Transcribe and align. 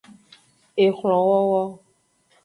Exlonwowo. 0.83 1.61